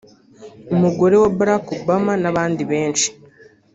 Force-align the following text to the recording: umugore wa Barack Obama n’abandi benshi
umugore 0.73 1.15
wa 1.21 1.29
Barack 1.37 1.65
Obama 1.79 2.11
n’abandi 2.21 2.61
benshi 2.71 3.09